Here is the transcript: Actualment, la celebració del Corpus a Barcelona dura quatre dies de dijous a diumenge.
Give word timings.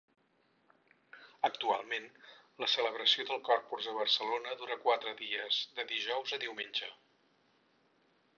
Actualment, 1.49 2.07
la 2.63 2.69
celebració 2.77 3.27
del 3.29 3.43
Corpus 3.51 3.91
a 3.93 3.95
Barcelona 3.99 4.57
dura 4.63 4.79
quatre 4.87 5.15
dies 5.21 5.61
de 5.79 5.87
dijous 5.93 6.35
a 6.39 6.43
diumenge. 6.47 6.91